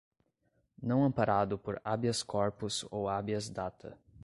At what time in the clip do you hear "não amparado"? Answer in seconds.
0.81-1.59